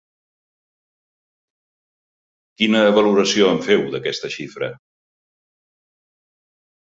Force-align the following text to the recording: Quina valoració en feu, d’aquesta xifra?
Quina 2.61 2.81
valoració 2.95 3.51
en 3.57 3.61
feu, 3.69 3.85
d’aquesta 3.97 4.31
xifra? 4.37 4.71